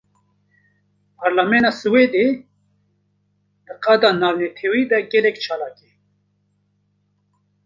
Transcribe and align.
Parlamena 1.21 1.71
Swêdê, 1.79 2.27
di 3.65 3.73
qada 3.83 4.09
navnetewî 4.21 4.83
de 4.91 4.99
gelek 5.13 5.37
çalak 5.45 5.77
e 5.89 5.91